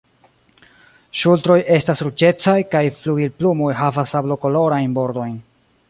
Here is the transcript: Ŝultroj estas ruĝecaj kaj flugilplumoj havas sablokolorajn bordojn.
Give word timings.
Ŝultroj 1.23 1.57
estas 1.75 2.01
ruĝecaj 2.07 2.57
kaj 2.73 2.83
flugilplumoj 3.03 3.77
havas 3.83 4.15
sablokolorajn 4.19 4.99
bordojn. 4.99 5.39